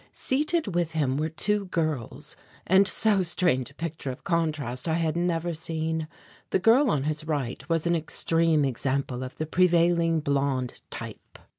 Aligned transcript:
Seated 0.13 0.73
with 0.73 0.93
him 0.93 1.15
were 1.15 1.29
two 1.29 1.65
girls 1.65 2.35
and 2.65 2.87
so 2.87 3.21
strange 3.21 3.69
a 3.69 3.75
picture 3.75 4.09
of 4.09 4.23
contrast 4.23 4.87
I 4.87 4.95
had 4.95 5.15
never 5.15 5.53
seen. 5.53 6.07
The 6.49 6.57
girl 6.57 6.89
on 6.89 7.03
his 7.03 7.23
right 7.25 7.63
was 7.69 7.85
an 7.85 7.95
extreme 7.95 8.65
example 8.65 9.21
of 9.21 9.37
the 9.37 9.45
prevailing 9.45 10.19
blonde 10.19 10.81
type. 10.89 11.37